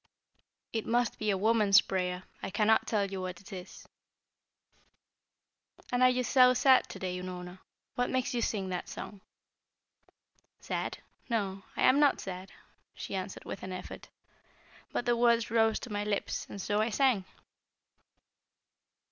[0.73, 3.87] "It must be a woman's prayer; I cannot tell you what it is."
[5.91, 7.59] "And are you so sad to day, Unorna?
[7.93, 9.21] What makes you sing that song?"
[10.59, 10.97] "Sad?
[11.29, 12.51] No, I am not sad,"
[12.95, 14.09] she answered with an effort.
[14.91, 17.25] "But the words rose to my lips and so I sang."